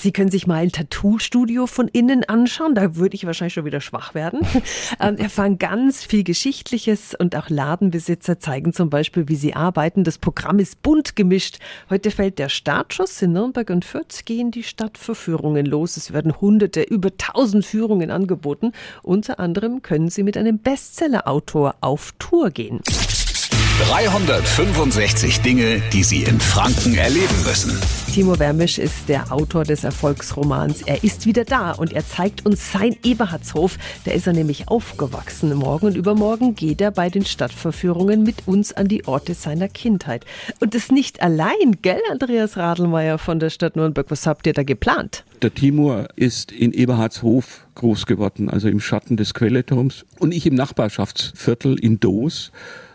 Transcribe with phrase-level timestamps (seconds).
[0.00, 2.74] Sie können sich mal ein Tattoo-Studio von innen anschauen.
[2.74, 4.40] Da würde ich wahrscheinlich schon wieder schwach werden.
[4.98, 10.02] ähm, erfahren ganz viel Geschichtliches und auch Ladenbesitzer zeigen zum Beispiel, wie sie arbeiten.
[10.02, 11.58] Das Programm ist bunt gemischt.
[11.90, 13.20] Heute fällt der Startschuss.
[13.20, 15.98] In Nürnberg und Fürth gehen die Stadtverführungen los.
[15.98, 18.72] Es werden hunderte, über tausend Führungen angeboten.
[19.02, 22.80] Unter anderem können Sie mit einem Bestseller-Autor auf Tour gehen.
[23.88, 27.78] 365 Dinge, die Sie in Franken erleben müssen.
[28.12, 30.82] Timo Wermisch ist der Autor des Erfolgsromans.
[30.82, 33.78] Er ist wieder da und er zeigt uns sein Eberhardshof.
[34.04, 35.54] Da ist er nämlich aufgewachsen.
[35.54, 40.26] Morgen und übermorgen geht er bei den Stadtverführungen mit uns an die Orte seiner Kindheit.
[40.60, 44.10] Und das nicht allein, gell, Andreas Radelmeier von der Stadt Nürnberg?
[44.10, 45.24] Was habt ihr da geplant?
[45.40, 50.04] Der Timur ist in Eberhardshof groß geworden, also im Schatten des Quelleturms.
[50.18, 52.52] Und ich im Nachbarschaftsviertel in Doos.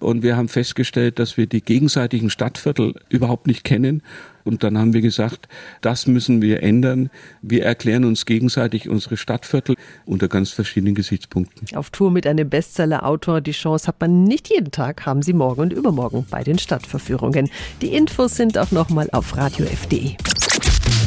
[0.00, 4.02] Und wir haben festgestellt, dass wir die gegenseitigen Stadtviertel überhaupt nicht kennen.
[4.44, 5.48] Und dann haben wir gesagt,
[5.80, 7.10] das müssen wir ändern.
[7.42, 11.76] Wir erklären uns gegenseitig unsere Stadtviertel unter ganz verschiedenen Gesichtspunkten.
[11.76, 13.40] Auf Tour mit einem Bestseller-Autor.
[13.40, 17.50] Die Chance hat man nicht jeden Tag, haben Sie morgen und übermorgen bei den Stadtverführungen.
[17.82, 20.16] Die Infos sind auch nochmal auf radiof.de.